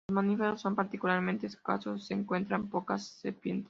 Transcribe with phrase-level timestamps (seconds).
[0.09, 3.59] Los mamíferos son particularmente escasos; se encuentran pocas serpientes.